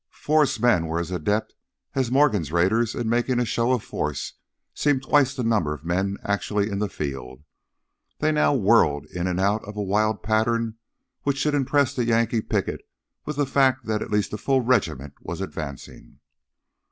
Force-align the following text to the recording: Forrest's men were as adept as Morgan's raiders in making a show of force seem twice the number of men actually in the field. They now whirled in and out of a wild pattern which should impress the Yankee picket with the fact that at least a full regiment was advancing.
Forrest's 0.09 0.59
men 0.59 0.87
were 0.87 0.99
as 0.99 1.11
adept 1.11 1.53
as 1.93 2.09
Morgan's 2.09 2.51
raiders 2.51 2.95
in 2.95 3.07
making 3.07 3.39
a 3.39 3.45
show 3.45 3.71
of 3.71 3.83
force 3.83 4.33
seem 4.73 4.99
twice 4.99 5.35
the 5.35 5.43
number 5.43 5.75
of 5.75 5.85
men 5.85 6.17
actually 6.23 6.71
in 6.71 6.79
the 6.79 6.89
field. 6.89 7.43
They 8.17 8.31
now 8.31 8.55
whirled 8.55 9.05
in 9.13 9.27
and 9.27 9.39
out 9.39 9.63
of 9.63 9.77
a 9.77 9.83
wild 9.83 10.23
pattern 10.23 10.77
which 11.21 11.37
should 11.37 11.53
impress 11.53 11.93
the 11.95 12.03
Yankee 12.03 12.41
picket 12.41 12.81
with 13.27 13.35
the 13.35 13.45
fact 13.45 13.85
that 13.85 14.01
at 14.01 14.09
least 14.09 14.33
a 14.33 14.39
full 14.39 14.61
regiment 14.61 15.13
was 15.21 15.39
advancing. 15.39 16.17